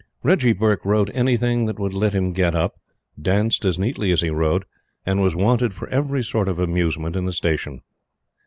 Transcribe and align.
Reggie 0.23 0.51
Burke 0.51 0.83
rode 0.83 1.11
anything 1.11 1.67
that 1.67 1.77
would 1.77 1.93
let 1.93 2.11
him 2.11 2.33
get 2.33 2.55
up, 2.55 2.73
danced 3.21 3.63
as 3.65 3.77
neatly 3.77 4.11
as 4.11 4.21
he 4.21 4.31
rode, 4.31 4.65
and 5.05 5.21
was 5.21 5.35
wanted 5.35 5.75
for 5.75 5.87
every 5.89 6.23
sort 6.23 6.49
of 6.49 6.57
amusement 6.59 7.15
in 7.15 7.25
the 7.25 7.31
Station. 7.31 7.83